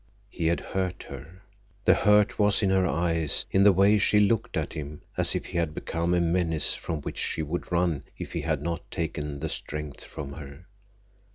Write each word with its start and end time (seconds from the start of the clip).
He 0.31 0.47
had 0.47 0.61
hurt 0.61 1.03
her. 1.09 1.43
The 1.85 1.93
hurt 1.93 2.39
was 2.39 2.63
in 2.63 2.71
her 2.71 2.87
eyes, 2.87 3.45
in 3.51 3.63
the 3.63 3.71
way 3.71 3.99
she 3.99 4.19
looked 4.19 4.57
at 4.57 4.73
him, 4.73 5.03
as 5.15 5.35
if 5.35 5.45
he 5.45 5.59
had 5.59 5.75
become 5.75 6.15
a 6.15 6.19
menace 6.19 6.73
from 6.73 7.01
which 7.01 7.19
she 7.19 7.43
would 7.43 7.71
run 7.71 8.01
if 8.17 8.33
he 8.33 8.41
had 8.41 8.63
not 8.63 8.89
taken 8.89 9.41
the 9.41 9.47
strength 9.49 10.03
from 10.03 10.33
her. 10.33 10.65